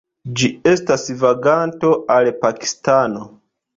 Ĝi 0.39 0.47
estas 0.71 1.03
vaganto 1.25 1.91
al 2.17 2.31
Pakistano. 2.47 3.27